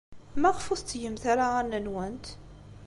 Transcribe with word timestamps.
Maɣef 0.41 0.65
ur 0.71 0.77
tettgemt 0.79 1.23
ara 1.31 1.43
aɣanen-nwent? 1.47 2.25